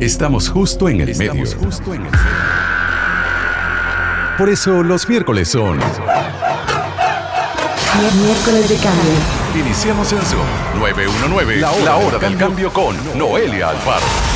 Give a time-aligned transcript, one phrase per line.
[0.00, 1.44] Estamos justo en el medio.
[1.58, 2.24] Justo en el medio.
[4.38, 5.76] Por eso los miércoles son.
[8.22, 9.12] Miércoles de cambio.
[9.54, 10.46] Iniciamos en Zoom
[10.78, 14.29] 919, la hora, la hora del cambio con Noelia Alfaro.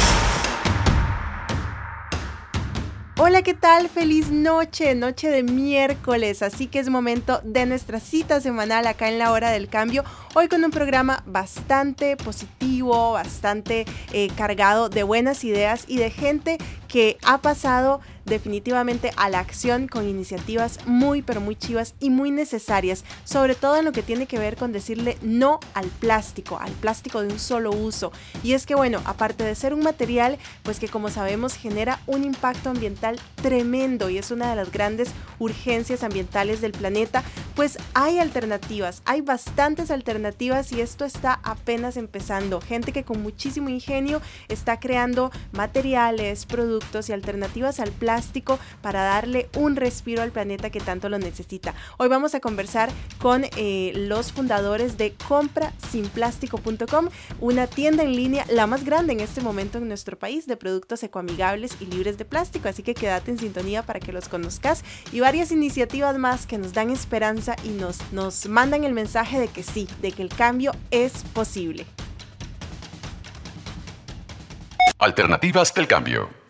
[3.34, 3.88] Hola, ¿qué tal?
[3.88, 9.18] Feliz noche, noche de miércoles, así que es momento de nuestra cita semanal acá en
[9.18, 15.42] la hora del cambio, hoy con un programa bastante positivo, bastante eh, cargado de buenas
[15.42, 16.58] ideas y de gente
[16.94, 22.30] que ha pasado definitivamente a la acción con iniciativas muy pero muy chivas y muy
[22.30, 26.70] necesarias, sobre todo en lo que tiene que ver con decirle no al plástico, al
[26.70, 28.12] plástico de un solo uso.
[28.44, 32.22] Y es que bueno, aparte de ser un material, pues que como sabemos genera un
[32.22, 37.24] impacto ambiental tremendo y es una de las grandes urgencias ambientales del planeta,
[37.56, 42.60] pues hay alternativas, hay bastantes alternativas y esto está apenas empezando.
[42.60, 49.48] Gente que con muchísimo ingenio está creando materiales, productos y alternativas al plástico para darle
[49.56, 51.74] un respiro al planeta que tanto lo necesita.
[51.96, 57.08] Hoy vamos a conversar con eh, los fundadores de comprasinplástico.com,
[57.40, 61.02] una tienda en línea la más grande en este momento en nuestro país de productos
[61.02, 65.20] ecoamigables y libres de plástico, así que quédate en sintonía para que los conozcas y
[65.20, 69.62] varias iniciativas más que nos dan esperanza y nos, nos mandan el mensaje de que
[69.62, 71.86] sí, de que el cambio es posible.
[74.98, 76.43] Alternativas del cambio.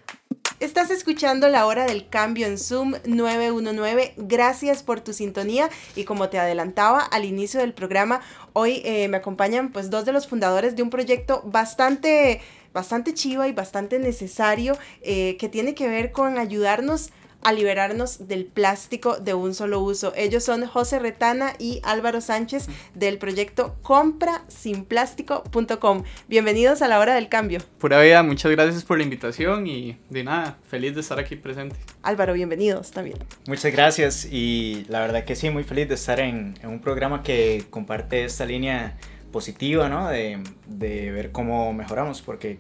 [0.65, 4.15] Estás escuchando la hora del cambio en Zoom 919.
[4.17, 8.23] Gracias por tu sintonía y como te adelantaba al inicio del programa,
[8.55, 12.41] hoy eh, me acompañan pues dos de los fundadores de un proyecto bastante
[12.73, 17.11] bastante chiva y bastante necesario eh, que tiene que ver con ayudarnos
[17.45, 20.15] a liberarnos del plástico de un solo uso.
[20.17, 26.05] Ellos son José Retana y Álvaro Sánchez del proyecto comprasinplástico.com.
[26.27, 27.61] Bienvenidos a la hora del cambio.
[27.79, 31.77] Pura vida, muchas gracias por la invitación y de nada, feliz de estar aquí presente.
[32.03, 33.19] Álvaro, bienvenidos también.
[33.47, 37.67] Muchas gracias y la verdad que sí, muy feliz de estar en, un programa que
[37.69, 38.97] comparte esta línea
[39.33, 40.09] positiva, ¿no?
[40.09, 42.57] De, ver cómo mejoramos, porque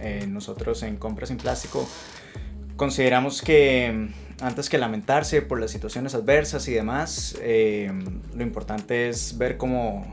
[0.00, 1.88] eh, nosotros en Compras Sin Plástico
[2.76, 4.08] consideramos que
[4.40, 7.92] antes que lamentarse por las situaciones adversas y demás, eh,
[8.34, 10.06] lo importante es ver cómo,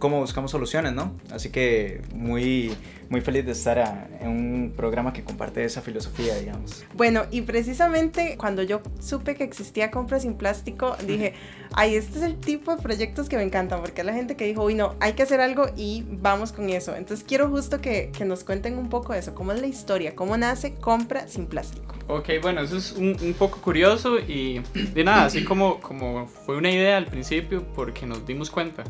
[0.00, 1.14] cómo buscamos soluciones, ¿no?
[1.30, 2.74] Así que muy,
[3.08, 6.84] muy feliz de estar en un programa que comparte esa filosofía, digamos.
[6.94, 11.34] Bueno, y precisamente cuando yo supe que existía Compras sin Plástico, dije,
[11.74, 14.46] ay, este es el tipo de proyectos que me encantan, porque es la gente que
[14.46, 16.96] dijo, uy, no, hay que hacer algo y vamos con eso.
[16.96, 20.16] Entonces quiero justo que, que nos cuenten un poco de eso, cómo es la historia,
[20.16, 21.94] cómo nace Compra sin Plástico.
[22.08, 24.62] Ok, bueno, eso es un, un, poco curioso y
[24.94, 28.82] de nada, así como, como fue una idea al principio porque nos dimos cuenta.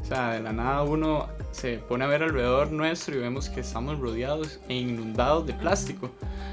[0.00, 3.60] O sea, de la nada uno se pone a ver alrededor nuestro y vemos que
[3.60, 6.10] estamos rodeados e inundados de plástico.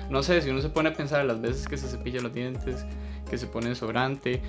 [0.09, 2.85] No sé, si uno se pone a pensar las veces que se cepilla los dientes,
[3.29, 4.41] que se pone sobrante,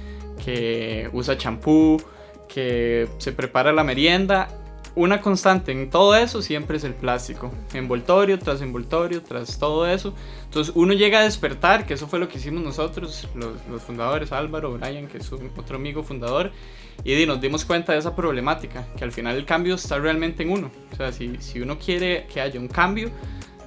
[0.45, 2.03] que usa champú,
[2.49, 4.49] que se prepara la merienda,
[4.97, 7.53] una constante en todo eso siempre es el plástico.
[7.75, 10.15] Envoltorio tras envoltorio, tras todo eso.
[10.45, 14.73] Entonces uno llega a despertar, que eso fue lo que hicimos nosotros, los, fundadores, Álvaro,
[14.73, 16.51] Brian, que es otro amigo fundador,
[17.05, 20.51] y nos dimos cuenta de esa problemática, que al final el cambio está realmente en
[20.51, 20.71] uno.
[20.93, 23.11] O sea, si, si uno quiere que haya un cambio,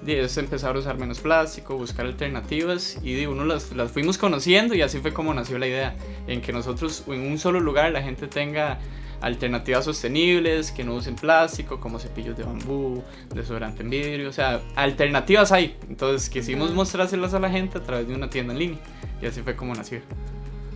[0.05, 4.81] es empezar a usar menos plástico, buscar alternativas y uno las, las, fuimos conociendo y
[4.81, 5.95] así fue como nació la idea,
[6.27, 8.79] en que nosotros en un solo lugar la gente tenga
[9.21, 13.03] alternativas sostenibles, que no usen plástico, como cepillos de bambú,
[13.33, 15.77] desodorante en vidrio, o sea, alternativas hay.
[15.89, 18.79] Entonces quisimos mostrárselas a la gente a través de una tienda en línea
[19.21, 20.01] y así fue como nació.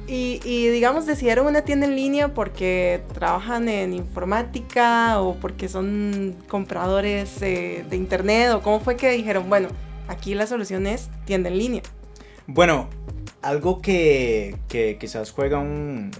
[0.08, 7.40] Y, digamos, decidieron una tienda en línea porque trabajan en informática o porque son compradores
[7.40, 9.70] de internet o cómo fue que dijeron, bueno,
[10.08, 11.82] aquí la solución es tienda en línea.
[12.48, 12.90] Bueno,
[13.42, 16.12] algo que, que quizás juega un,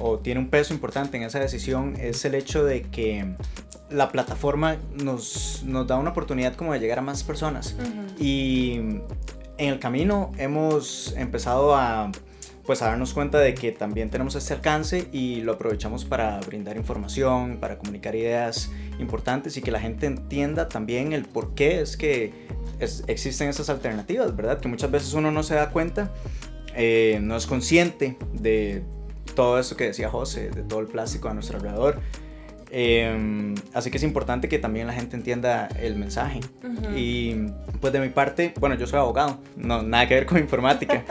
[0.00, 3.34] o tiene un peso importante en esa decisión es el hecho de que
[3.90, 7.76] la plataforma nos, nos da una oportunidad como de llegar a más personas.
[8.18, 9.02] Y en
[9.58, 12.10] el camino hemos empezado a
[12.68, 16.76] pues a darnos cuenta de que también tenemos este alcance y lo aprovechamos para brindar
[16.76, 21.96] información, para comunicar ideas importantes y que la gente entienda también el por qué es
[21.96, 22.46] que
[23.06, 24.60] existen esas alternativas, ¿verdad?
[24.60, 26.12] Que muchas veces uno no se da cuenta,
[26.74, 28.82] eh, no es consciente de
[29.34, 32.02] todo eso que decía José, de todo el plástico a nuestro alrededor.
[32.70, 36.40] Em, así que es importante que también la gente entienda el mensaje.
[36.94, 37.34] Y
[37.80, 41.04] pues de mi parte, bueno, yo soy abogado, no, nada que ver con informática,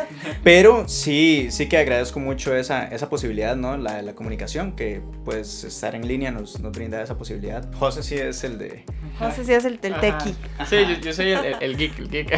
[0.44, 3.78] pero sí, sí que agradezco mucho esa, esa posibilidad, ¿no?
[3.78, 7.68] La, la comunicación, que pues estar en línea nos, nos brinda esa posibilidad.
[7.74, 8.84] José sí es el de...
[9.20, 10.36] José sí es el, del tequi.
[10.68, 12.32] Sí, yo, yo soy el, el, geek, el geek.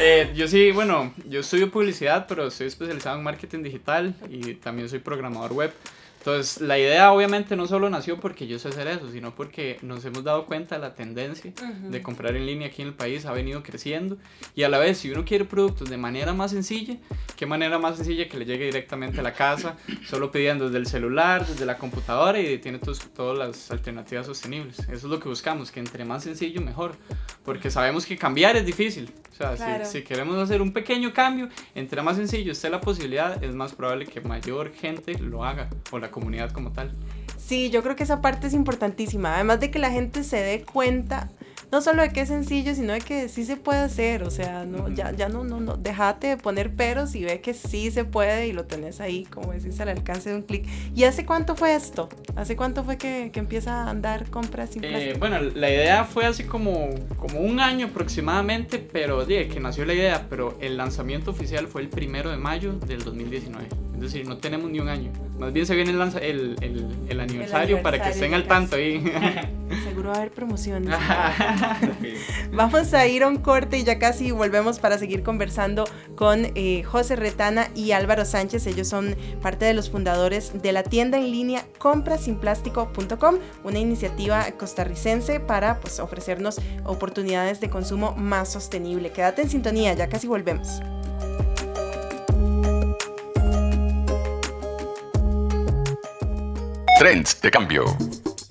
[0.00, 4.88] eh, yo sí, bueno, yo estudio publicidad, pero estoy especializado en marketing digital y también
[4.88, 5.72] soy programador web.
[6.18, 10.04] Entonces, la idea obviamente no solo nació porque yo sé hacer eso, sino porque nos
[10.04, 13.32] hemos dado cuenta de la tendencia de comprar en línea aquí en el país ha
[13.32, 14.18] venido creciendo.
[14.54, 16.96] Y a la vez si uno quiere productos de manera más sencilla,
[17.36, 19.76] qué manera más sencilla que le llegue directamente a la casa,
[20.06, 24.80] solo pidiendo desde el celular, desde la computadora y tiene todas las alternativas sostenibles.
[24.80, 26.96] Eso es lo que buscamos, que entre más sencillo mejor,
[27.44, 29.12] porque sabemos que cambiar es difícil.
[29.32, 33.42] O sea, si, si, queremos hacer un pequeño cambio, entre más sencillo esté la posibilidad,
[33.42, 36.94] es más probable que mayor gente lo haga o la comunidad como tal.
[37.36, 39.34] Sí, yo creo que esa parte es importantísima.
[39.34, 41.30] Además de que la gente se dé cuenta
[41.70, 44.64] no solo de que es sencillo, sino de que sí se puede hacer, o sea,
[44.64, 48.04] no, ya, ya no, no, no, dejate de poner peros y ve que sí se
[48.04, 50.66] puede y lo tenés ahí, como decís, al alcance de un clic.
[50.94, 52.08] ¿Y hace cuánto fue esto?
[52.36, 56.24] ¿Hace cuánto fue que, que empieza a andar compras sin eh, bueno, la idea fue
[56.24, 61.30] así como, como un año aproximadamente, pero de que nació la idea, pero el lanzamiento
[61.30, 63.87] oficial fue el primero de mayo del 2019.
[63.98, 65.10] Es decir, no tenemos ni un año.
[65.40, 69.02] Más bien se viene el, el, el, el, aniversario, para que estén al tanto ahí.
[69.84, 70.96] Seguro va a haber promociones.
[72.52, 75.84] Vamos a ir a un corte y ya casi volvemos para seguir conversando
[76.14, 78.68] con eh, José Retana y Álvaro Sánchez.
[78.68, 85.40] Ellos son parte de los fundadores de la tienda en línea comprasinplástico.com, una iniciativa costarricense
[85.40, 89.10] para pues, ofrecernos oportunidades de consumo más sostenible.
[89.10, 90.80] Quédate en sintonía, ya casi volvemos.
[96.98, 97.84] Trends de cambio.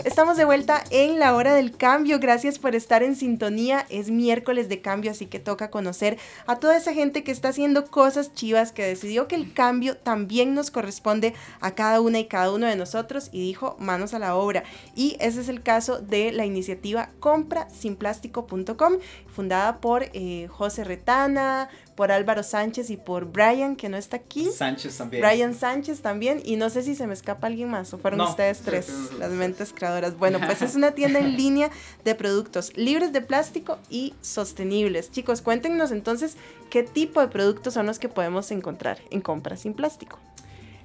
[0.05, 2.17] Estamos de vuelta en la hora del cambio.
[2.17, 3.85] Gracias por estar en sintonía.
[3.89, 7.88] Es miércoles de cambio, así que toca conocer a toda esa gente que está haciendo
[7.88, 12.53] cosas chivas, que decidió que el cambio también nos corresponde a cada una y cada
[12.53, 14.63] uno de nosotros y dijo manos a la obra.
[14.95, 18.93] Y ese es el caso de la iniciativa comprasinplástico.com,
[19.27, 21.67] fundada por eh, José Retana,
[21.97, 24.51] por Álvaro Sánchez y por Brian, que no está aquí.
[24.51, 25.23] Sánchez también.
[25.23, 26.44] Brian Sánchez también.
[26.45, 29.73] Y no sé si se me escapa alguien más, o fueron ustedes tres, las mentes
[29.73, 30.15] creadoras.
[30.15, 31.71] Bueno, pues es una tienda en línea
[32.05, 35.11] de productos libres de plástico y sostenibles.
[35.11, 36.38] Chicos, cuéntenos entonces
[36.69, 40.19] qué tipo de productos son los que podemos encontrar en compras sin plástico.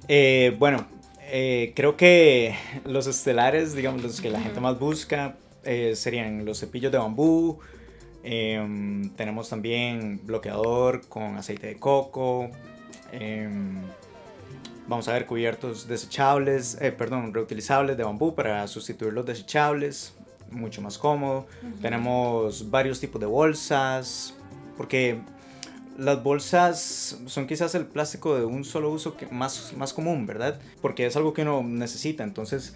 [0.07, 0.87] Eh, bueno,
[1.27, 2.55] eh, creo que
[2.85, 7.59] los estelares, digamos, los que la gente más busca, eh, serían los cepillos de bambú,
[8.23, 12.49] Em, tenemos también bloqueador con aceite de coco.
[13.11, 13.81] Em,
[14.87, 20.13] vamos a ver cubiertos desechables, eh, perdón, reutilizables de bambú para sustituir los desechables.
[20.49, 21.47] Mucho más cómodo.
[21.81, 24.35] Tenemos varios tipos de bolsas.
[24.77, 25.19] Porque
[25.97, 30.59] las bolsas son quizás el plástico de un solo uso que más, más común, ¿verdad?
[30.81, 32.23] Porque es algo que uno necesita.
[32.23, 32.75] Entonces,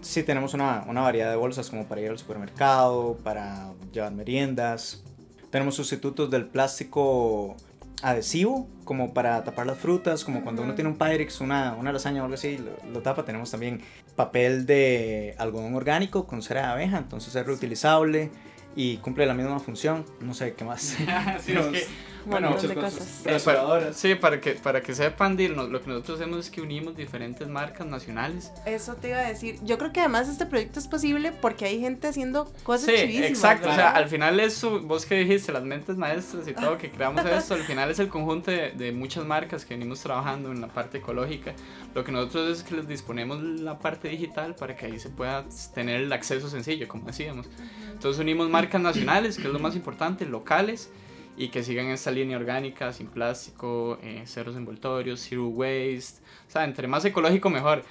[0.00, 5.02] sí tenemos una, una, variedad de bolsas como para ir al supermercado, para llevar meriendas.
[5.50, 7.56] Tenemos sustitutos del plástico
[8.02, 12.22] adhesivo, como para tapar las frutas, como cuando uno tiene un Pyrex, una, una lasaña
[12.22, 12.58] o algo así,
[12.92, 13.24] lo, tapa.
[13.24, 13.80] Tenemos también
[14.16, 18.30] papel de algodón orgánico con cera de abeja, entonces es reutilizable
[18.76, 20.04] y cumple la misma función.
[20.20, 20.82] No sé qué más.
[21.40, 21.86] sí, es que
[22.28, 23.22] bueno, muchas cosas.
[23.26, 26.96] Eh, para, sí, para que, para que sepan, lo que nosotros hacemos es que unimos
[26.96, 28.52] diferentes marcas nacionales.
[28.66, 29.58] Eso te iba a decir.
[29.62, 33.70] Yo creo que además este proyecto es posible porque hay gente haciendo cosas sí, Exacto,
[33.70, 37.24] o sea, al final es vos que dijiste, las mentes maestras y todo que creamos
[37.24, 40.68] esto, al final es el conjunto de, de, muchas marcas que venimos trabajando en la
[40.68, 41.54] parte ecológica.
[41.94, 45.44] Lo que nosotros es que les disponemos la parte digital para que ahí se pueda
[45.74, 47.48] tener el acceso sencillo, como decíamos.
[47.92, 50.90] Entonces unimos marcas nacionales, que es lo más importante, locales
[51.38, 56.20] y que sigan esta línea orgánica, sin plástico, eh, ceros envoltorios, zero waste.
[56.48, 57.84] O sea, entre más ecológico mejor.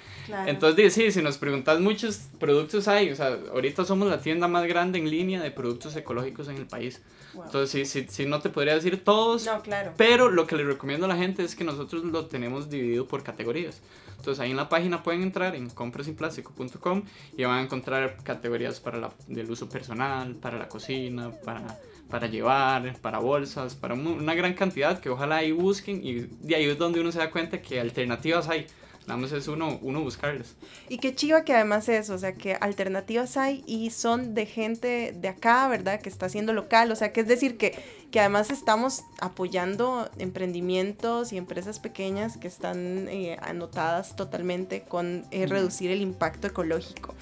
[0.46, 3.10] Entonces, sí, si nos preguntas, muchos productos hay.
[3.10, 6.66] O sea, ahorita somos la tienda más grande en línea de productos ecológicos en el
[6.66, 7.00] país.
[7.34, 9.46] Entonces, sí, sí, sí, no te podría decir todos.
[9.46, 9.94] No, claro.
[9.96, 13.22] Pero lo que le recomiendo a la gente es que nosotros lo tenemos dividido por
[13.22, 13.80] categorías.
[14.28, 17.02] Entonces, ahí en la página pueden entrar en comprasinplástico.com
[17.34, 21.78] y van a encontrar categorías para la, del uso personal, para la cocina, para
[22.10, 26.64] para llevar, para bolsas, para una gran cantidad que ojalá ahí busquen y de ahí
[26.64, 28.66] es donde uno se da cuenta que alternativas hay.
[29.08, 30.54] Nada más es uno, uno buscarlas.
[30.90, 35.14] Y qué chiva que además es, o sea, que alternativas hay y son de gente
[35.16, 35.98] de acá, ¿verdad?
[35.98, 37.74] Que está haciendo local, o sea, que es decir que,
[38.10, 45.46] que además estamos apoyando emprendimientos y empresas pequeñas que están eh, anotadas totalmente con eh,
[45.46, 47.14] reducir el impacto ecológico.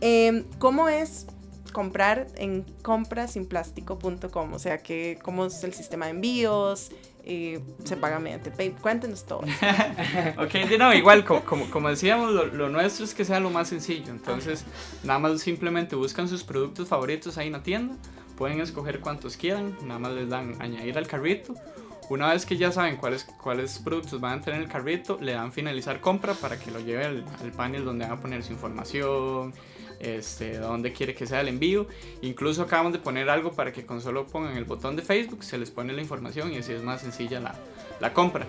[0.00, 1.26] Em, ¿Cómo es
[1.72, 4.54] comprar en comprasinplástico.com?
[4.54, 6.90] O sea, que, ¿cómo es el sistema de envíos?
[7.28, 8.80] Y se paga mediante PayPal.
[8.80, 9.40] Cuéntenos todo.
[10.38, 14.10] ok, no, igual, como, como, decíamos, lo, nuestro es que sea lo más sencillo.
[14.10, 14.64] Entonces,
[15.04, 17.96] nada más simplemente buscan sus productos favoritos ahí en la tienda.
[18.36, 19.76] Pueden escoger cuantos quieran.
[19.82, 21.54] Nada más les dan añadir al carrito.
[22.08, 25.32] Una vez que ya saben cuáles, cuáles productos van a tener en el carrito, le
[25.32, 28.54] dan finalizar compra para que lo lleve al, al panel donde van a poner su
[28.54, 29.52] información,
[30.00, 31.86] este, dónde quiere que sea el envío.
[32.22, 35.58] Incluso acabamos de poner algo para que con solo pongan el botón de Facebook se
[35.58, 37.54] les pone la información y así es más sencilla la,
[38.00, 38.46] la compra.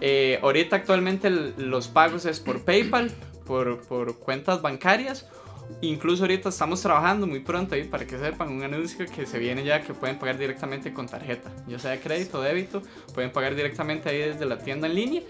[0.00, 3.10] Eh, ahorita actualmente los pagos es por PayPal,
[3.46, 5.26] por, por, cuentas bancarias.
[5.80, 9.64] Incluso ahorita estamos trabajando muy pronto ahí para que sepan un anuncio que se viene
[9.64, 12.82] ya que pueden pagar directamente con tarjeta, ya sea crédito o débito,
[13.14, 15.22] pueden pagar directamente ahí desde la tienda en línea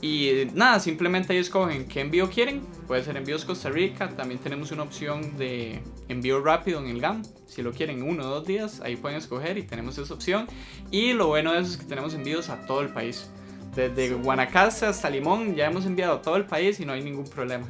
[0.00, 2.60] y nada, simplemente ahí escogen qué envío quieren.
[2.86, 4.08] Puede ser envíos Costa Rica.
[4.10, 7.22] También tenemos una opción de envío rápido en el GAM.
[7.46, 10.46] Si lo quieren uno o dos días, ahí pueden escoger y tenemos esa opción.
[10.92, 13.28] Y lo bueno de eso es que tenemos envíos a todo el país.
[13.74, 17.28] Desde Guanacaste hasta Limón ya hemos enviado a todo el país y no hay ningún
[17.28, 17.66] problema.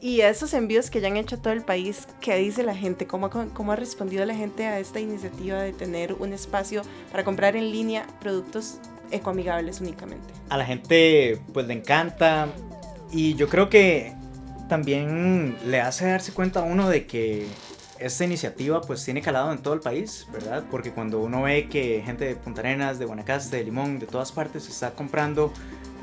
[0.00, 3.08] Y esos envíos que ya han hecho a todo el país, ¿qué dice la gente?
[3.08, 7.56] ¿Cómo, ¿Cómo ha respondido la gente a esta iniciativa de tener un espacio para comprar
[7.56, 8.78] en línea productos
[9.10, 10.32] ecoamigables únicamente.
[10.48, 12.48] A la gente pues le encanta
[13.10, 14.14] y yo creo que
[14.68, 17.46] también le hace darse cuenta a uno de que
[17.98, 20.64] esta iniciativa pues tiene calado en todo el país, ¿verdad?
[20.70, 24.30] Porque cuando uno ve que gente de Punta Arenas, de Guanacaste, de Limón, de todas
[24.30, 25.52] partes está comprando,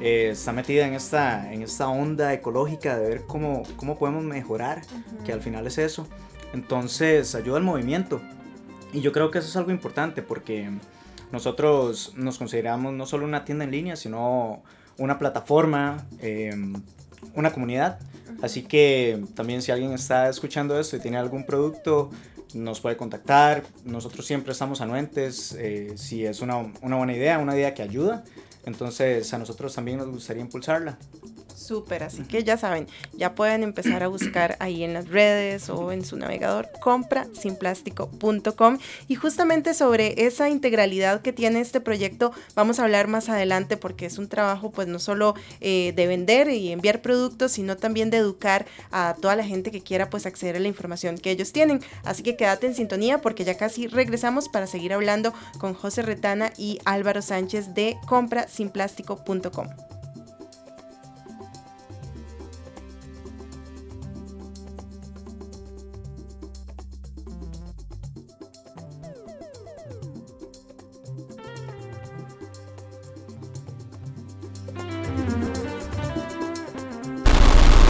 [0.01, 4.81] eh, está metida en esta, en esta onda ecológica de ver cómo, cómo podemos mejorar,
[5.25, 6.07] que al final es eso.
[6.53, 8.21] Entonces ayuda al movimiento.
[8.91, 10.69] Y yo creo que eso es algo importante porque
[11.35, 14.63] nosotros nos consideramos no solo una tienda en línea, sino
[14.97, 16.81] una plataforma, em,
[17.35, 17.99] una comunidad.
[18.41, 22.09] Así que también si alguien está escuchando esto y tiene algún producto,
[22.53, 23.63] nos puede contactar.
[23.83, 28.23] Nosotros siempre estamos anuentes eh, si es una, una buena idea, una idea que ayuda.
[28.65, 30.97] Entonces a nosotros también nos gustaría impulsarla.
[31.55, 35.93] Súper, así que ya saben, ya pueden empezar a buscar ahí en las redes o
[35.93, 42.83] en su navegador comprasinplástico.com y justamente sobre esa integralidad que tiene este proyecto vamos a
[42.83, 47.01] hablar más adelante porque es un trabajo pues no solo eh, de vender y enviar
[47.01, 50.67] productos sino también de educar a toda la gente que quiera pues acceder a la
[50.67, 51.81] información que ellos tienen.
[52.03, 56.51] Así que quédate en sintonía porque ya casi regresamos para seguir hablando con José Retana
[56.57, 59.94] y Álvaro Sánchez de comprasinplástico.com.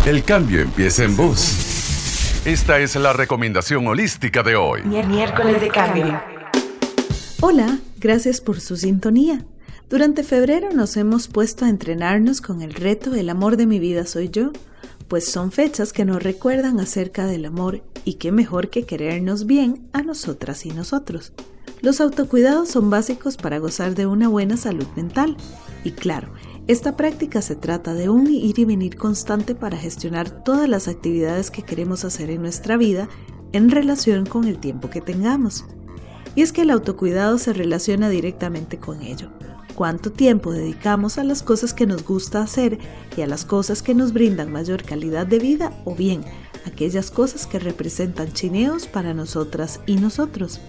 [0.06, 2.46] El cambio empieza en vos.
[2.46, 4.84] Esta es la recomendación holística de hoy.
[4.84, 6.22] Miércoles de cambio.
[7.42, 9.44] Hola, gracias por su sintonía.
[9.90, 14.06] Durante febrero nos hemos puesto a entrenarnos con el reto El amor de mi vida
[14.06, 14.52] soy yo,
[15.08, 19.90] pues son fechas que nos recuerdan acerca del amor y qué mejor que querernos bien
[19.92, 21.34] a nosotras y nosotros.
[21.82, 25.36] Los autocuidados son básicos para gozar de una buena salud mental
[25.84, 26.30] y claro,
[26.68, 31.52] esta práctica se trata de un ir y venir constante para gestionar todas las actividades
[31.52, 33.08] que queremos hacer en nuestra vida
[33.52, 35.66] en relación con el tiempo que tengamos.
[36.34, 39.30] Y es que el autocuidado se relaciona directamente con ello.
[39.76, 42.80] Cuánto tiempo dedicamos a las cosas que nos gusta hacer
[43.16, 46.24] y a las cosas que nos brindan mayor calidad de vida o bien
[46.66, 50.60] aquellas cosas que representan chineos para nosotras y nosotros.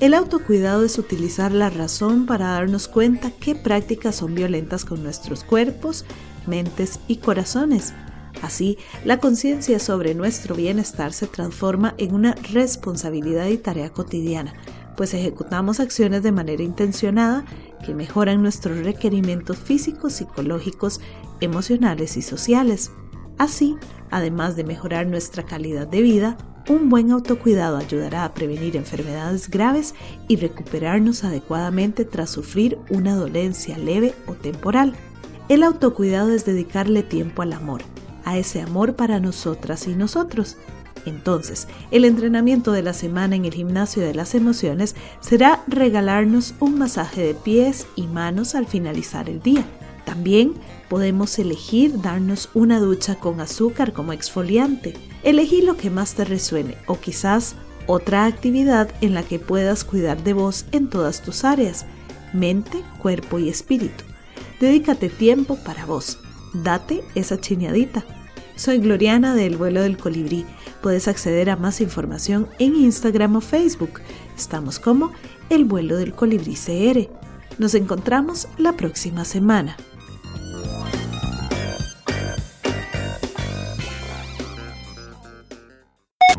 [0.00, 5.44] El autocuidado es utilizar la razón para darnos cuenta qué prácticas son violentas con nuestros
[5.44, 6.04] cuerpos,
[6.46, 7.94] mentes y corazones.
[8.42, 14.52] Así, la conciencia sobre nuestro bienestar se transforma en una responsabilidad y tarea cotidiana,
[14.96, 17.44] pues ejecutamos acciones de manera intencionada
[17.86, 21.00] que mejoran nuestros requerimientos físicos, psicológicos,
[21.40, 22.90] emocionales y sociales.
[23.38, 23.76] Así,
[24.10, 26.36] además de mejorar nuestra calidad de vida,
[26.68, 29.94] un buen autocuidado ayudará a prevenir enfermedades graves
[30.28, 34.94] y recuperarnos adecuadamente tras sufrir una dolencia leve o temporal.
[35.48, 37.82] El autocuidado es dedicarle tiempo al amor,
[38.24, 40.56] a ese amor para nosotras y nosotros.
[41.06, 46.78] Entonces, el entrenamiento de la semana en el gimnasio de las emociones será regalarnos un
[46.78, 49.66] masaje de pies y manos al finalizar el día
[50.06, 50.54] También
[50.94, 54.94] podemos elegir darnos una ducha con azúcar como exfoliante.
[55.24, 57.56] Elegí lo que más te resuene o quizás
[57.88, 61.84] otra actividad en la que puedas cuidar de vos en todas tus áreas,
[62.32, 64.04] mente, cuerpo y espíritu.
[64.60, 66.20] Dedícate tiempo para vos.
[66.52, 68.04] Date esa chiñadita.
[68.54, 70.46] Soy Gloriana del vuelo del colibrí.
[70.80, 74.00] Puedes acceder a más información en Instagram o Facebook.
[74.36, 75.10] Estamos como
[75.50, 77.08] El vuelo del colibrí CR.
[77.58, 79.76] Nos encontramos la próxima semana.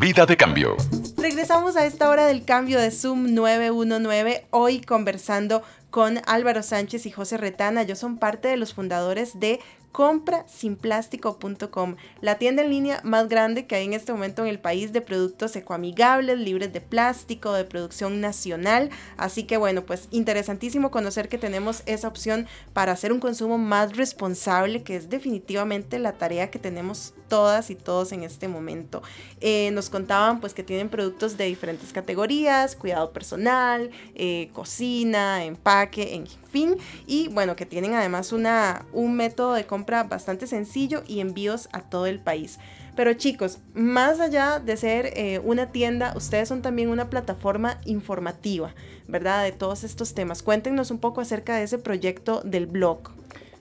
[0.00, 0.76] Vida de cambio.
[1.16, 7.10] Regresamos a esta hora del cambio de Zoom 919, hoy conversando con Álvaro Sánchez y
[7.10, 7.82] José Retana.
[7.82, 9.58] Ellos son parte de los fundadores de
[9.96, 14.92] comprasinplástico.com, la tienda en línea más grande que hay en este momento en el país
[14.92, 18.90] de productos ecoamigables, libres de plástico, de producción nacional.
[19.16, 23.96] Así que bueno, pues interesantísimo conocer que tenemos esa opción para hacer un consumo más
[23.96, 29.02] responsable, que es definitivamente la tarea que tenemos todas y todos en este momento.
[29.40, 36.14] Eh, nos contaban pues que tienen productos de diferentes categorías, cuidado personal, eh, cocina, empaque,
[36.14, 41.20] en fin, y bueno, que tienen además una, un método de compra bastante sencillo y
[41.20, 42.58] envíos a todo el país.
[42.96, 48.74] Pero chicos, más allá de ser eh, una tienda, ustedes son también una plataforma informativa,
[49.06, 49.44] ¿verdad?
[49.44, 50.42] De todos estos temas.
[50.42, 53.10] Cuéntenos un poco acerca de ese proyecto del blog.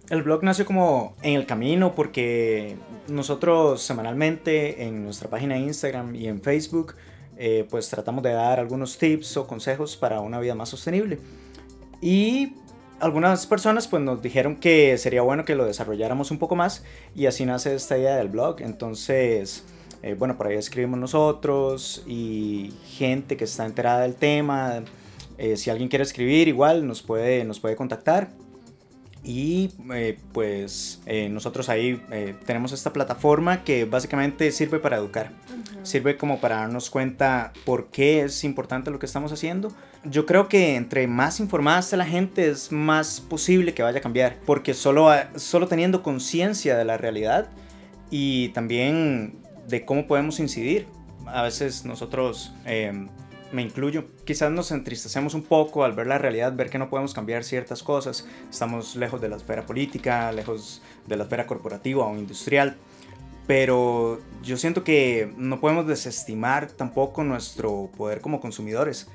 [0.09, 6.15] El blog nació como en el camino porque nosotros semanalmente en nuestra página de Instagram
[6.15, 6.95] y en Facebook
[7.37, 11.19] eh, pues tratamos de dar algunos tips o consejos para una vida más sostenible.
[12.01, 12.53] Y
[12.99, 16.83] algunas personas pues nos dijeron que sería bueno que lo desarrolláramos un poco más
[17.15, 18.61] y así nace esta idea del blog.
[18.61, 19.65] Entonces,
[20.03, 24.83] eh, bueno, por ahí escribimos nosotros y gente que está enterada del tema.
[25.39, 28.44] Eh, si alguien quiere escribir, igual nos puede, nos puede contactar.
[29.27, 35.31] Y eh, pues eh, nosotros ahí eh, tenemos esta plataforma que básicamente sirve para educar,
[35.81, 39.73] sirve como para darnos cuenta por qué es importante lo que estamos haciendo.
[40.03, 44.01] Yo creo que entre más informada esté la gente es más posible que vaya a
[44.01, 47.49] cambiar, porque solo, solo teniendo conciencia de la realidad
[48.11, 50.85] y también de cómo podemos incidir.
[51.25, 52.53] A veces nosotros
[53.51, 57.13] me incluyo, quizás nos entristecemos un poco al ver la realidad, ver que no podemos
[57.13, 62.17] cambiar ciertas cosas, estamos lejos de la esfera política, lejos de la esfera corporativa o
[62.17, 62.75] industrial,
[63.47, 69.07] pero yo siento que no podemos desestimar tampoco nuestro poder como consumidores.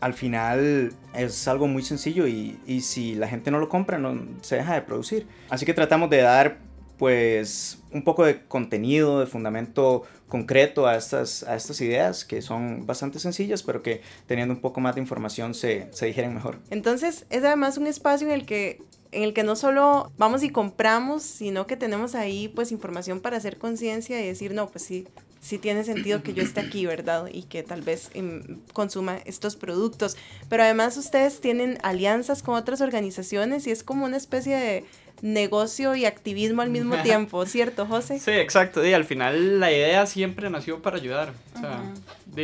[0.00, 4.20] Al final es algo muy sencillo y, y si la gente no lo compra, no
[4.42, 5.26] se deja de producir.
[5.48, 6.58] Así que tratamos de dar
[6.98, 12.86] pues un poco de contenido, de fundamento concreto a estas, a estas ideas que son
[12.86, 16.58] bastante sencillas, pero que teniendo un poco más de información se, se digieren mejor.
[16.70, 18.80] Entonces es además un espacio en el que
[19.12, 23.36] en el que no solo vamos y compramos, sino que tenemos ahí pues información para
[23.36, 25.06] hacer conciencia y decir, no, pues sí,
[25.40, 27.28] sí tiene sentido que yo esté aquí, ¿verdad?
[27.32, 30.16] Y que tal vez em, consuma estos productos.
[30.48, 34.84] Pero además ustedes tienen alianzas con otras organizaciones y es como una especie de
[35.22, 38.18] negocio y activismo al mismo tiempo, ¿cierto, José?
[38.18, 38.84] Sí, exacto.
[38.84, 41.32] Y al final la idea siempre nació para ayudar.
[41.54, 41.82] O sea,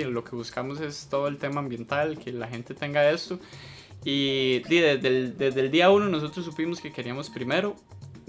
[0.06, 3.38] lo que buscamos es todo el tema ambiental, que la gente tenga esto.
[4.04, 7.76] Y desde, el, desde el día uno nosotros supimos que queríamos primero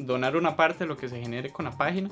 [0.05, 2.09] donar una parte de lo que se genere con la página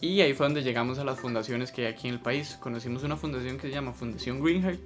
[0.00, 2.56] y ahí fue donde llegamos a las fundaciones que hay aquí en el país.
[2.60, 4.80] Conocimos una fundación que se llama Fundación Greenheart.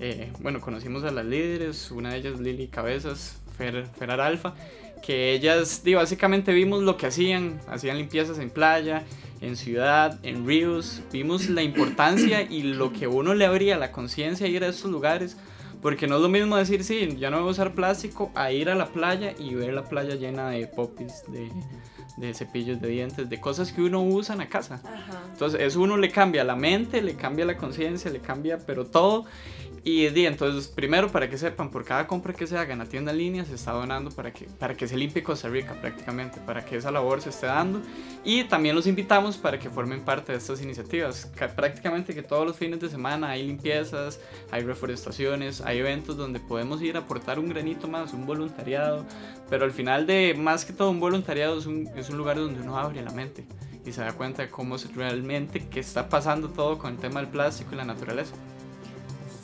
[0.00, 4.54] Eh, bueno, conocimos a las líderes, una de ellas Lili Cabezas, Fer, Ferar Alfa,
[5.02, 9.04] que ellas básicamente vimos lo que hacían, hacían limpiezas en playa,
[9.40, 14.46] en ciudad, en ríos, vimos la importancia y lo que uno le abría la conciencia
[14.46, 15.36] ir a estos lugares,
[15.80, 18.68] porque no es lo mismo decir, sí, ya no voy a usar plástico, a ir
[18.68, 21.50] a la playa y ver la playa llena de popis, de,
[22.16, 24.80] de cepillos de dientes, de cosas que uno usa en la casa.
[25.32, 29.24] Entonces eso uno le cambia la mente, le cambia la conciencia, le cambia, pero todo.
[29.82, 33.12] Y entonces, primero, para que sepan, por cada compra que se haga en la tienda
[33.12, 36.62] en línea, se está donando para que, para que se limpie Costa Rica prácticamente, para
[36.62, 37.80] que esa labor se esté dando.
[38.22, 41.32] Y también los invitamos para que formen parte de estas iniciativas.
[41.56, 46.82] prácticamente que todos los fines de semana hay limpiezas, hay reforestaciones, hay eventos donde podemos
[46.82, 49.06] ir a aportar un granito más, un voluntariado.
[49.48, 52.60] Pero al final de, más que todo un voluntariado, es un, es un lugar donde
[52.60, 53.46] uno abre la mente
[53.86, 57.30] y se da cuenta de cómo realmente que está pasando todo con el tema del
[57.30, 58.34] plástico y la naturaleza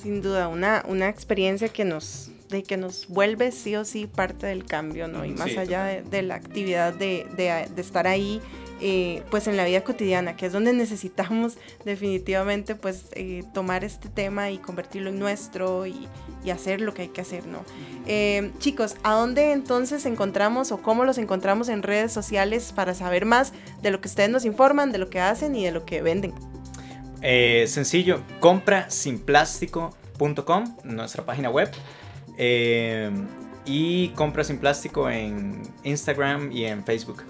[0.06, 4.46] sin duda, una, una experiencia que nos, de que nos vuelve sí o sí parte
[4.46, 5.24] del cambio, ¿no?
[5.24, 8.40] Y más allá de, la actividad de, de, de, estar ahí
[8.80, 14.08] eh, pues en la vida cotidiana, que es donde necesitamos definitivamente pues eh, tomar este
[14.08, 16.08] tema y convertirlo en nuestro y,
[16.52, 17.64] hacer lo que hay que hacer, ¿no?
[18.06, 23.24] Eh, chicos, ¿a dónde entonces encontramos o cómo los encontramos en redes sociales para saber
[23.24, 26.02] más de lo que ustedes nos informan, de lo que hacen y de lo que
[26.02, 26.32] venden?
[27.20, 31.70] Sencillo, compra sin plástico.com, nuestra página web.
[33.68, 37.24] y compra sin plástico en Instagram y en Facebook.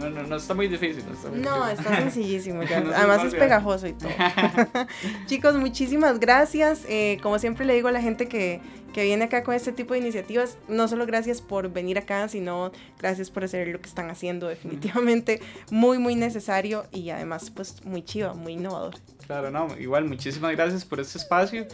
[0.00, 1.04] No, no, no está muy difícil.
[1.34, 2.62] No, está, sencillísimo.
[2.96, 4.10] Además es pegajoso y todo.
[5.26, 6.84] Chicos, muchísimas gracias.
[6.88, 8.60] Eh, como siempre le digo a la gente que,
[8.94, 12.72] que viene acá con este tipo de iniciativas, no solo gracias por venir acá, sino
[12.98, 14.48] gracias por hacer lo que están haciendo.
[14.48, 18.94] Definitivamente muy, muy necesario y además pues muy chido, muy innovador.
[19.26, 21.66] Claro, no, igual muchísimas gracias por este espacio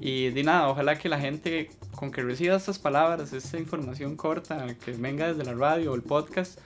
[0.00, 4.66] y de nada, ojalá que la gente con que reciba estas palabras, esta información corta,
[4.84, 6.58] que venga desde la radio o el podcast,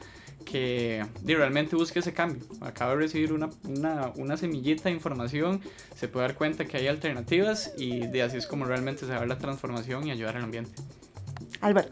[0.50, 2.42] que realmente busque ese cambio.
[2.60, 5.60] Acaba de recibir una, una, una, semillita de información,
[5.94, 9.16] se puede dar cuenta que hay alternativas y de así es como realmente se va
[9.16, 10.72] a ver la transformación y ayudar al ambiente.
[11.60, 11.88] Álvaro.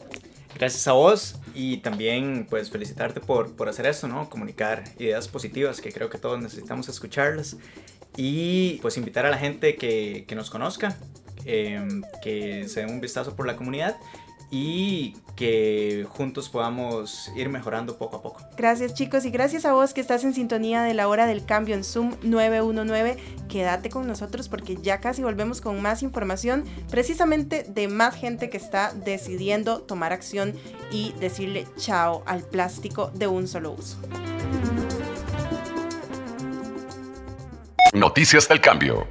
[0.59, 4.31] Gracias a vos y también pues felicitarte por, por hacer esto, ¿no?
[4.31, 7.59] Comunicar ideas positivas que creo que todos necesitamos escucharlas
[8.17, 10.97] y pues invitar a la gente que, que nos conozca,
[11.45, 11.87] eh,
[12.23, 13.97] que se den un vistazo por la comunidad
[14.51, 18.43] y que juntos podamos ir mejorando poco a poco.
[18.57, 21.75] Gracias chicos y gracias a vos que estás en sintonía de la hora del cambio
[21.75, 23.17] en Zoom 919.
[23.49, 28.57] Quédate con nosotros porque ya casi volvemos con más información precisamente de más gente que
[28.57, 30.55] está decidiendo tomar acción
[30.91, 33.99] y decirle chao al plástico de un solo uso.
[37.93, 39.07] Noticias del cambio.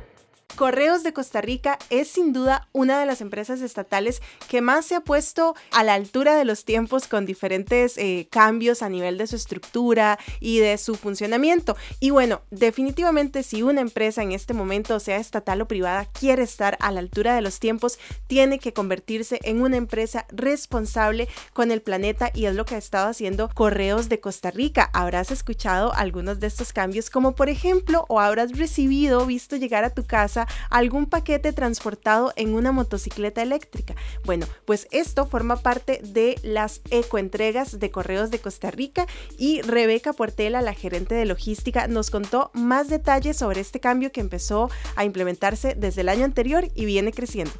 [0.55, 4.95] Correos de Costa Rica es sin duda una de las empresas estatales que más se
[4.95, 9.27] ha puesto a la altura de los tiempos con diferentes eh, cambios a nivel de
[9.27, 11.75] su estructura y de su funcionamiento.
[11.99, 16.77] Y bueno, definitivamente si una empresa en este momento, sea estatal o privada, quiere estar
[16.79, 21.81] a la altura de los tiempos, tiene que convertirse en una empresa responsable con el
[21.81, 24.89] planeta y es lo que ha estado haciendo Correos de Costa Rica.
[24.93, 29.89] Habrás escuchado algunos de estos cambios como por ejemplo o habrás recibido, visto llegar a
[29.89, 33.95] tu casa algún paquete transportado en una motocicleta eléctrica.
[34.23, 40.13] Bueno, pues esto forma parte de las ecoentregas de Correos de Costa Rica y Rebeca
[40.13, 45.05] Portela, la gerente de logística, nos contó más detalles sobre este cambio que empezó a
[45.05, 47.53] implementarse desde el año anterior y viene creciendo.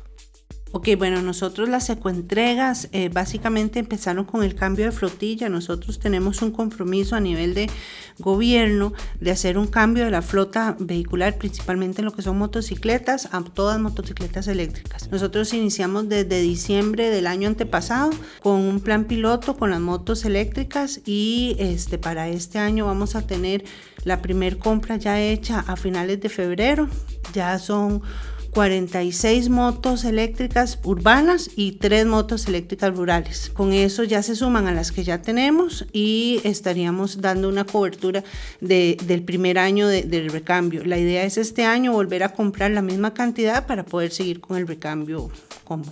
[0.72, 5.48] Ok, bueno, nosotros las ecoentregas eh, básicamente empezaron con el cambio de flotilla.
[5.48, 7.70] Nosotros tenemos un compromiso a nivel de
[8.20, 13.30] gobierno de hacer un cambio de la flota vehicular, principalmente en lo que son motocicletas,
[13.32, 15.10] a todas motocicletas eléctricas.
[15.12, 18.10] Nosotros iniciamos desde diciembre del año antepasado
[18.42, 23.26] con un plan piloto con las motos eléctricas y este, para este año vamos a
[23.26, 23.64] tener
[24.04, 26.90] la primer compra ya hecha a finales de febrero.
[27.34, 28.02] Ya son
[28.56, 33.50] 46 motos eléctricas urbanas y 3 motos eléctricas rurales.
[33.50, 38.24] Con eso ya se suman a las que ya tenemos y estaríamos dando una cobertura
[38.62, 40.86] del primer año del recambio.
[40.86, 44.56] La idea es este año volver a comprar la misma cantidad para poder seguir con
[44.56, 45.30] el recambio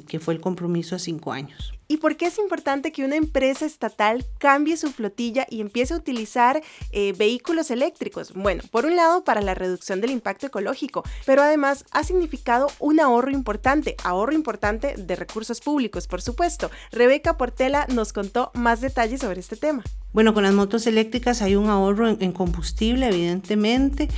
[0.07, 1.73] que fue el compromiso a 5 años.
[1.93, 5.97] ¿Y por qué es importante que una empresa estatal cambie su flotilla y empiece a
[5.97, 8.33] utilizar eh, vehículos eléctricos?
[8.33, 12.99] Bueno, por un lado para la reducción del impacto ecológico, pero además ha significado un
[12.99, 16.71] ahorro importante, ahorro importante de recursos públicos, por supuesto.
[16.91, 19.83] Rebeca Portela nos contó más detalles sobre este tema.
[20.13, 24.09] Bueno, con las motos eléctricas hay un ahorro en combustible, evidentemente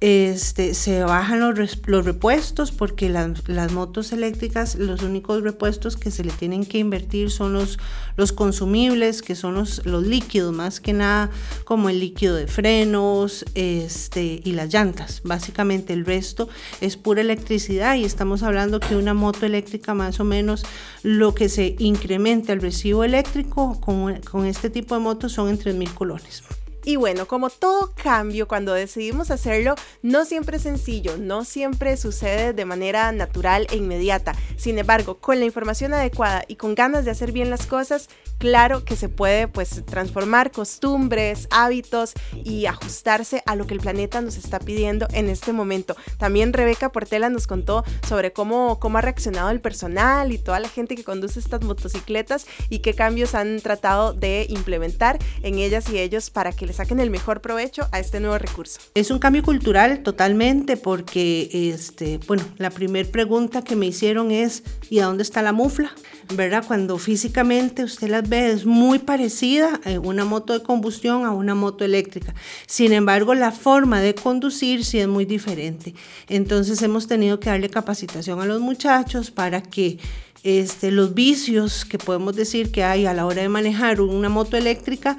[0.00, 6.12] este, se bajan los, los repuestos porque las, las, motos eléctricas, los únicos repuestos que
[6.12, 7.80] se le tienen que invertir son los,
[8.16, 11.30] los consumibles, que son los, los líquidos, más que nada
[11.64, 15.20] como el líquido de frenos este, y las llantas.
[15.24, 16.48] Básicamente el resto
[16.80, 20.64] es pura electricidad y estamos hablando que una moto eléctrica más o menos
[21.02, 25.56] lo que se incrementa el recibo eléctrico con, con este tipo de motos son en
[25.56, 26.42] 3.000 colones.
[26.88, 32.54] Y bueno, como todo cambio, cuando decidimos hacerlo, no siempre es sencillo, no siempre sucede
[32.54, 34.34] de manera natural e inmediata.
[34.56, 38.86] Sin embargo, con la información adecuada y con ganas de hacer bien las cosas, claro
[38.86, 44.38] que se puede pues transformar costumbres, hábitos y ajustarse a lo que el planeta nos
[44.38, 45.94] está pidiendo en este momento.
[46.16, 50.70] También Rebeca Portela nos contó sobre cómo, cómo ha reaccionado el personal y toda la
[50.70, 55.98] gente que conduce estas motocicletas y qué cambios han tratado de implementar en ellas y
[55.98, 58.78] ellos para que les saquen el mejor provecho a este nuevo recurso.
[58.94, 64.62] Es un cambio cultural totalmente porque, este, bueno, la primera pregunta que me hicieron es,
[64.88, 65.90] ¿y a dónde está la mufla?
[66.34, 66.64] ¿Verdad?
[66.64, 71.56] Cuando físicamente usted las ve es muy parecida eh, una moto de combustión a una
[71.56, 72.32] moto eléctrica.
[72.68, 75.96] Sin embargo, la forma de conducir sí es muy diferente.
[76.28, 79.98] Entonces hemos tenido que darle capacitación a los muchachos para que
[80.44, 84.56] este, los vicios que podemos decir que hay a la hora de manejar una moto
[84.56, 85.18] eléctrica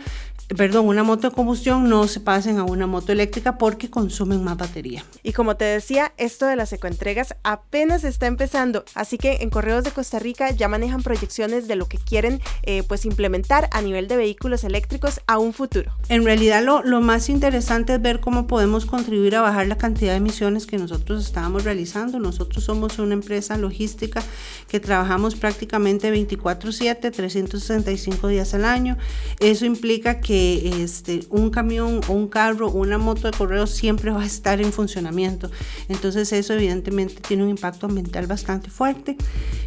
[0.55, 4.57] perdón, una moto de combustión no se pasen a una moto eléctrica porque consumen más
[4.57, 5.05] batería.
[5.23, 9.83] Y como te decía, esto de las ecoentregas apenas está empezando, así que en Correos
[9.83, 14.07] de Costa Rica ya manejan proyecciones de lo que quieren eh, pues implementar a nivel
[14.07, 15.91] de vehículos eléctricos a un futuro.
[16.09, 20.12] En realidad lo, lo más interesante es ver cómo podemos contribuir a bajar la cantidad
[20.12, 22.19] de emisiones que nosotros estábamos realizando.
[22.19, 24.23] Nosotros somos una empresa logística
[24.67, 28.97] que trabajamos prácticamente 24/7, 365 días al año.
[29.39, 34.12] Eso implica que este, un camión o un carro o una moto de correo siempre
[34.12, 35.49] va a estar en funcionamiento.
[35.88, 39.17] Entonces eso evidentemente tiene un impacto ambiental bastante fuerte.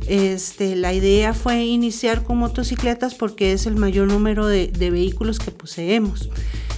[0.07, 5.39] Este, la idea fue iniciar con motocicletas porque es el mayor número de, de vehículos
[5.39, 6.31] que poseemos.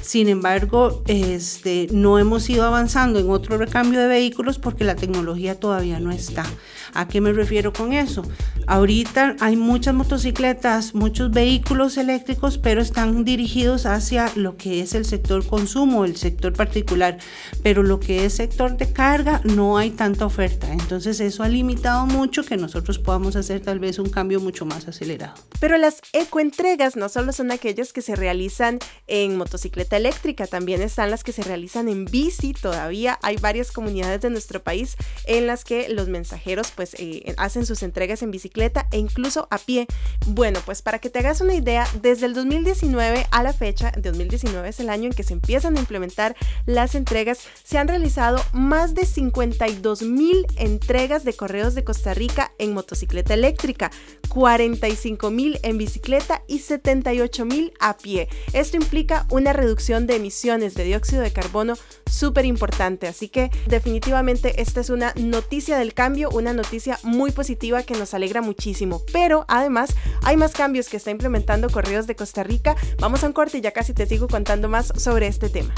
[0.04, 5.58] Sin embargo, este, no hemos ido avanzando en otro recambio de vehículos porque la tecnología
[5.58, 6.44] todavía no está.
[6.92, 8.22] ¿A qué me refiero con eso?
[8.66, 15.04] Ahorita hay muchas motocicletas, muchos vehículos eléctricos, pero están dirigidos hacia lo que es el
[15.04, 17.18] sector consumo, el sector particular,
[17.62, 20.72] pero lo que es sector de carga no hay tanta oferta.
[20.72, 24.88] Entonces eso ha limitado mucho que nosotros podamos hacer tal vez un cambio mucho más
[24.88, 25.34] acelerado.
[25.60, 31.10] Pero las ecoentregas no solo son aquellas que se realizan en motocicleta eléctrica, también están
[31.10, 32.54] las que se realizan en bici.
[32.54, 34.96] Todavía hay varias comunidades de nuestro país
[35.26, 39.58] en las que los mensajeros pues eh, hacen sus entregas en bicicleta e incluso a
[39.58, 39.86] pie.
[40.26, 44.68] Bueno, pues para que te hagas una idea, desde el 2019 a la fecha, 2019
[44.68, 48.94] es el año en que se empiezan a implementar las entregas, se han realizado más
[48.94, 53.90] de 52 mil entregas de correos de Costa Rica en motocicleta eléctrica,
[54.28, 58.28] 45 mil en bicicleta y 78 mil a pie.
[58.52, 61.74] Esto implica una reducción de emisiones de dióxido de carbono
[62.06, 67.82] súper importante, así que definitivamente esta es una noticia del cambio, una noticia muy positiva
[67.82, 69.02] que nos alegra muchísimo.
[69.12, 69.90] Pero además
[70.22, 72.76] hay más cambios que está implementando Correos de Costa Rica.
[72.98, 75.74] Vamos a un corte y ya casi te sigo contando más sobre este tema.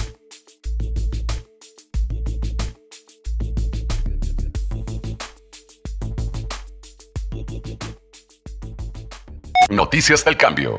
[9.70, 10.78] Noticias del Cambio.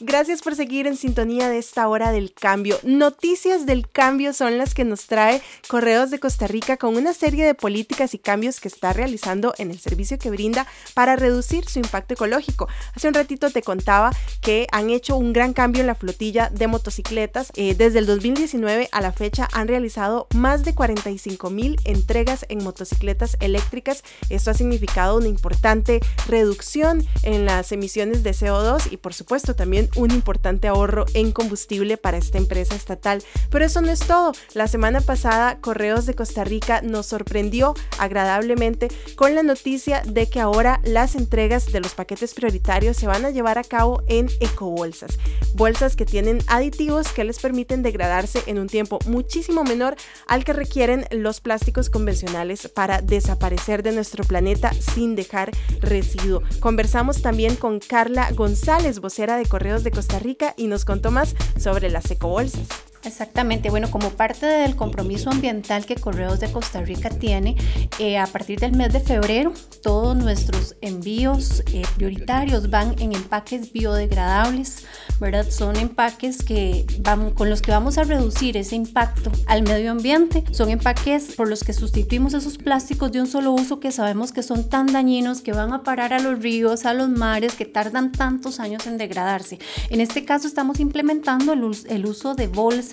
[0.00, 2.78] Gracias por seguir en sintonía de esta hora del cambio.
[2.84, 7.44] Noticias del cambio son las que nos trae Correos de Costa Rica con una serie
[7.44, 11.80] de políticas y cambios que está realizando en el servicio que brinda para reducir su
[11.80, 12.68] impacto ecológico.
[12.94, 16.68] Hace un ratito te contaba que han hecho un gran cambio en la flotilla de
[16.68, 17.50] motocicletas.
[17.56, 22.62] Eh, desde el 2019 a la fecha han realizado más de 45 mil entregas en
[22.62, 24.04] motocicletas eléctricas.
[24.30, 29.87] Esto ha significado una importante reducción en las emisiones de CO2 y por supuesto también
[29.96, 33.22] un importante ahorro en combustible para esta empresa estatal.
[33.50, 34.32] Pero eso no es todo.
[34.54, 40.40] La semana pasada Correos de Costa Rica nos sorprendió agradablemente con la noticia de que
[40.40, 45.18] ahora las entregas de los paquetes prioritarios se van a llevar a cabo en ecobolsas.
[45.54, 49.96] Bolsas que tienen aditivos que les permiten degradarse en un tiempo muchísimo menor
[50.26, 56.42] al que requieren los plásticos convencionales para desaparecer de nuestro planeta sin dejar residuo.
[56.60, 61.34] Conversamos también con Carla González, vocera de Correos de Costa Rica y nos contó más
[61.58, 62.87] sobre las ecobolsas.
[63.04, 67.56] Exactamente, bueno, como parte del compromiso ambiental que Correos de Costa Rica tiene,
[68.00, 73.72] eh, a partir del mes de febrero todos nuestros envíos eh, prioritarios van en empaques
[73.72, 74.84] biodegradables,
[75.20, 75.46] ¿verdad?
[75.48, 80.42] Son empaques que van, con los que vamos a reducir ese impacto al medio ambiente,
[80.50, 84.42] son empaques por los que sustituimos esos plásticos de un solo uso que sabemos que
[84.42, 88.10] son tan dañinos que van a parar a los ríos, a los mares, que tardan
[88.10, 89.60] tantos años en degradarse.
[89.88, 92.87] En este caso estamos implementando el, el uso de bolsas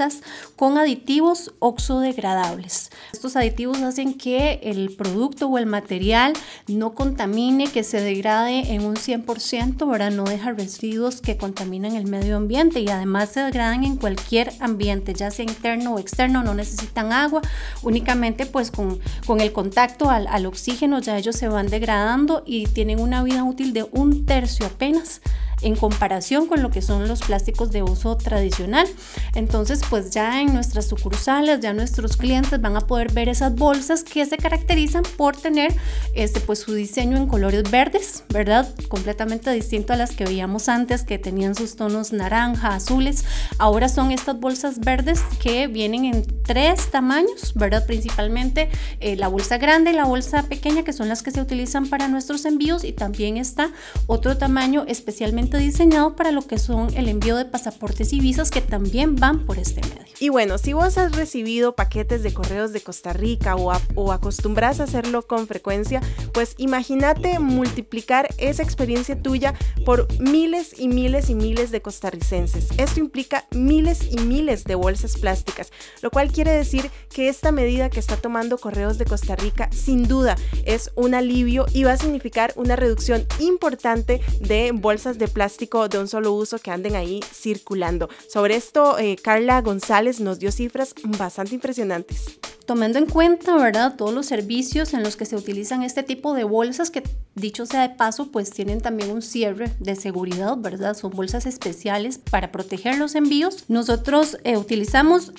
[0.55, 2.89] con aditivos oxodegradables.
[3.13, 6.33] Estos aditivos hacen que el producto o el material
[6.67, 10.11] no contamine, que se degrade en un 100%, ¿verdad?
[10.11, 15.13] No deja residuos que contaminan el medio ambiente y además se degradan en cualquier ambiente,
[15.13, 17.41] ya sea interno o externo, no necesitan agua,
[17.81, 18.99] únicamente pues con,
[19.39, 23.87] el contacto al oxígeno ya ellos se van degradando y tienen una vida útil de
[23.91, 25.21] un tercio apenas
[25.61, 28.87] en comparación con lo que son los plásticos de uso tradicional.
[29.33, 34.03] Entonces, pues ya en nuestras sucursales, ya nuestros clientes van a poder ver esas bolsas
[34.03, 35.73] que se caracterizan por tener
[36.13, 38.73] este, pues, su diseño en colores verdes, ¿verdad?
[38.87, 43.25] Completamente distinto a las que veíamos antes, que tenían sus tonos naranja, azules.
[43.57, 47.85] Ahora son estas bolsas verdes que vienen en tres tamaños, ¿verdad?
[47.85, 51.87] Principalmente eh, la bolsa grande y la bolsa pequeña, que son las que se utilizan
[51.87, 53.71] para nuestros envíos, y también está
[54.07, 58.61] otro tamaño especialmente diseñado para lo que son el envío de pasaportes y visas, que
[58.61, 60.05] también van por este medio.
[60.19, 64.79] Y bueno, si vos has recibido paquetes de correos de Costa Rica o, o acostumbras
[64.79, 66.01] a hacerlo con frecuencia,
[66.33, 69.53] pues imagínate multiplicar esa experiencia tuya
[69.85, 72.69] por miles y miles y miles de costarricenses.
[72.77, 77.89] Esto implica miles y miles de bolsas plásticas, lo cual quiere decir que esta medida
[77.89, 81.97] que está tomando Correos de Costa Rica sin duda es un alivio y va a
[81.97, 87.19] significar una reducción importante de bolsas de plástico de un solo uso que anden ahí
[87.31, 88.09] circulando.
[88.27, 93.95] Sobre esto, eh, Carla González nos dio cifras bastante impresionantes tomando en cuenta, ¿verdad?
[93.95, 97.03] Todos los servicios en los que se utilizan este tipo de bolsas que,
[97.35, 100.95] dicho sea de paso, pues tienen también un cierre de seguridad, ¿verdad?
[100.95, 103.65] Son bolsas especiales para proteger los envíos.
[103.67, 105.31] Nosotros eh, utilizamos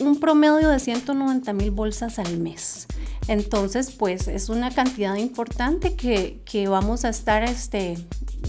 [0.00, 2.86] un promedio de 190 mil bolsas al mes.
[3.28, 7.96] Entonces, pues es una cantidad importante que, que vamos a estar este,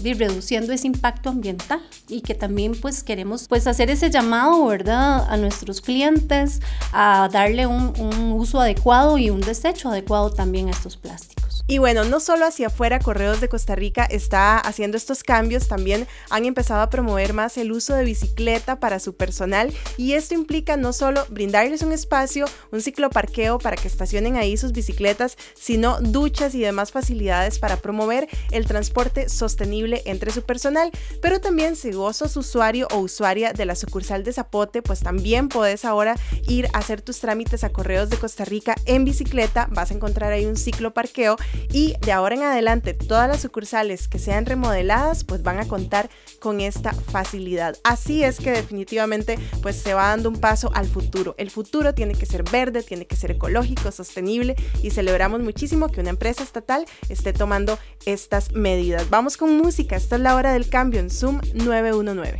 [0.02, 5.26] reduciendo ese impacto ambiental y que también pues queremos pues hacer ese llamado, ¿verdad?
[5.28, 6.60] A nuestros clientes
[6.92, 11.38] a darle un, un uso adecuado y un desecho adecuado también a estos plásticos.
[11.70, 16.06] Y bueno, no solo hacia afuera Correos de Costa Rica está haciendo estos cambios, también
[16.30, 20.78] han empezado a promover más el uso de bicicleta para su personal y esto implica
[20.78, 26.54] no solo brindarles un espacio, un cicloparqueo para que estacionen ahí sus bicicletas, sino duchas
[26.54, 30.90] y demás facilidades para promover el transporte sostenible entre su personal.
[31.20, 35.48] Pero también si vos sos usuario o usuaria de la sucursal de Zapote, pues también
[35.48, 39.90] podés ahora ir a hacer tus trámites a Correos de Costa Rica en bicicleta, vas
[39.90, 41.36] a encontrar ahí un cicloparqueo
[41.72, 46.10] y de ahora en adelante todas las sucursales que sean remodeladas pues van a contar
[46.40, 47.76] con esta facilidad.
[47.84, 51.34] Así es que definitivamente pues se va dando un paso al futuro.
[51.38, 56.00] El futuro tiene que ser verde, tiene que ser ecológico, sostenible y celebramos muchísimo que
[56.00, 59.10] una empresa estatal esté tomando estas medidas.
[59.10, 62.38] Vamos con música, esta es la hora del cambio en Zoom 919.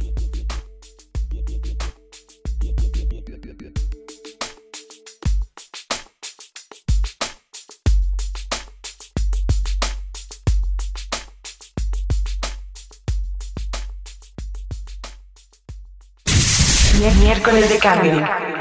[17.21, 18.58] Miércoles de cambio.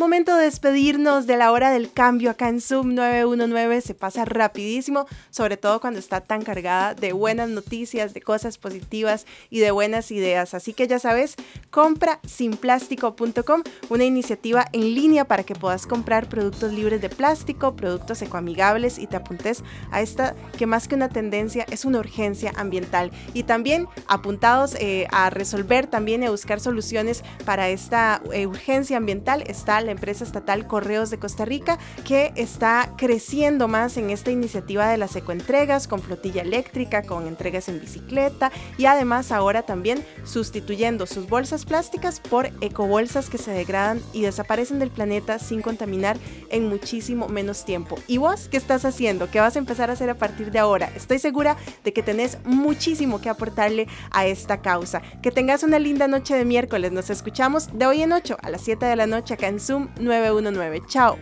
[0.00, 3.82] Momento de despedirnos de la hora del cambio acá en Zoom 919.
[3.82, 9.26] Se pasa rapidísimo, sobre todo cuando está tan cargada de buenas noticias, de cosas positivas
[9.50, 10.54] y de buenas ideas.
[10.54, 11.36] Así que ya sabes,
[11.70, 18.22] compra sinplástico.com, una iniciativa en línea para que puedas comprar productos libres de plástico, productos
[18.22, 23.10] ecoamigables y te apuntes a esta que más que una tendencia es una urgencia ambiental.
[23.34, 28.96] Y también apuntados eh, a resolver también y a buscar soluciones para esta eh, urgencia
[28.96, 34.30] ambiental está la empresa estatal Correos de Costa Rica, que está creciendo más en esta
[34.30, 40.04] iniciativa de las ecoentregas con flotilla eléctrica, con entregas en bicicleta y además ahora también
[40.24, 46.18] sustituyendo sus bolsas plásticas por ecobolsas que se degradan y desaparecen del planeta sin contaminar
[46.50, 47.98] en muchísimo menos tiempo.
[48.06, 49.30] ¿Y vos qué estás haciendo?
[49.30, 50.90] ¿Qué vas a empezar a hacer a partir de ahora?
[50.96, 55.02] Estoy segura de que tenés muchísimo que aportarle a esta causa.
[55.22, 56.92] Que tengas una linda noche de miércoles.
[56.92, 59.79] Nos escuchamos de hoy en 8 a las 7 de la noche acá en Zoom
[59.98, 60.82] 919.
[60.86, 61.18] Chao.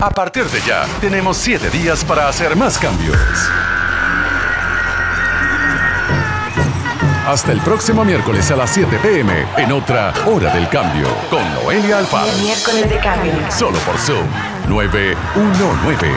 [0.00, 3.16] A partir de ya, tenemos 7 días para hacer más cambios.
[7.26, 11.98] Hasta el próximo miércoles a las 7 pm en otra Hora del Cambio con Noelia
[11.98, 12.30] Alfaro.
[12.38, 13.32] Miércoles de Cambio.
[13.50, 14.26] Solo por Zoom
[14.68, 16.12] 919.